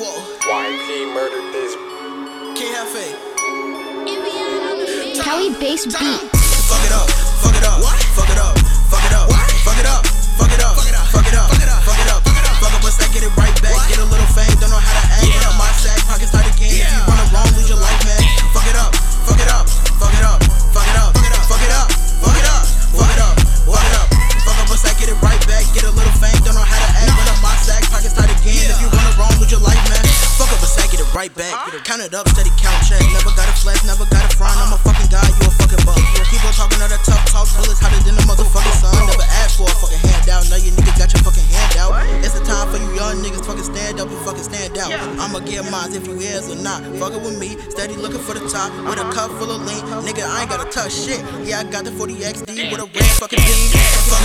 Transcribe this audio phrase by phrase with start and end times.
[0.00, 0.22] Whoa.
[0.46, 1.74] YP murdered this.
[2.56, 3.18] Can't have faith.
[5.24, 6.47] Kelly Bass Beats.
[31.18, 31.50] Right back,
[31.82, 34.70] count it up, steady count check, never got a flex, never got a front, I'm
[34.70, 35.98] a fucking guy, you a fucking bug.
[36.30, 38.94] Keep on talking all that tough talk, bullets hotter than the motherfucking sun.
[39.02, 41.90] Never asked for a fucking handout, now you niggas got your fucking handout.
[42.22, 44.94] It's the time for you young niggas fucking stand up and fucking stand out.
[45.18, 46.86] I'ma get mines if you is or not.
[47.02, 49.82] Fucking with me, steady looking for the top with a cup full of lean.
[50.06, 51.18] Nigga, I ain't gotta touch shit.
[51.42, 53.66] Yeah, I got the 40 XD with a red fucking beam.
[54.06, 54.22] Fuck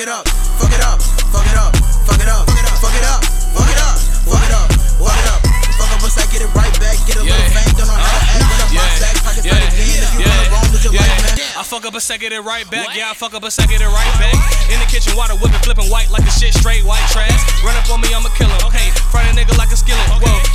[0.00, 0.24] fuck it up,
[0.56, 0.96] fuck it up,
[1.28, 1.76] fuck it up,
[2.08, 3.20] fuck it up, fuck it up,
[3.52, 5.40] fuck it up, fuck it up, fuck it up.
[5.80, 8.08] Fuck up a I get it right back, get a little fame, don't know how
[8.08, 9.00] to act, but I'm yeah.
[9.00, 9.60] sack, pockets yeah.
[9.60, 9.70] again.
[9.70, 10.32] If you yeah.
[10.32, 11.04] run wrong, lose your yeah.
[11.04, 11.36] life, man.
[11.56, 12.96] I fuck up a second and right back, what?
[12.96, 14.34] yeah, I fuck up a second and right back.
[14.72, 17.38] In the kitchen, water whipping, flipping white like a shit straight white trash.
[17.62, 18.60] Run up on me, I'ma kill him.
[18.66, 20.02] Okay, front a nigga like a skillet.
[20.16, 20.26] Okay.
[20.26, 20.49] Whoa,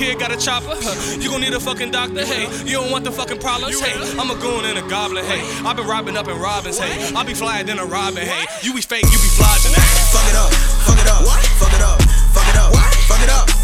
[0.00, 0.74] kid got a chopper.
[1.20, 2.24] You gon' need a fucking doctor.
[2.24, 3.78] Hey, you don't want the fucking problems.
[3.78, 5.24] Hey, I'm a goon and a goblin.
[5.24, 6.78] Hey, I been robbing up in Robins.
[6.78, 8.24] Hey, I be flying than a robin.
[8.24, 9.74] Hey, you be fake, you be flogging.
[9.76, 10.00] Hey.
[10.10, 10.52] Fuck it up,
[10.88, 11.22] fuck it up,
[11.60, 12.00] fuck it up,
[12.32, 13.59] fuck it up, fuck it up, fuck it up,